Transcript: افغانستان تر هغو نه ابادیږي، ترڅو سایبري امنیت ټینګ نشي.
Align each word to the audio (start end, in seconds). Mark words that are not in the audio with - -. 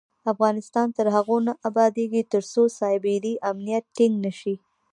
افغانستان 0.31 0.87
تر 0.97 1.07
هغو 1.15 1.37
نه 1.47 1.53
ابادیږي، 1.69 2.21
ترڅو 2.31 2.63
سایبري 2.79 3.33
امنیت 3.49 3.85
ټینګ 3.95 4.13
نشي. 4.25 4.55